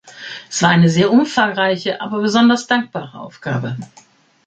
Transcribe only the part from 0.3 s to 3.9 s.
Es war eine sehr umfangreiche, aber besonders dankbare Aufgabe.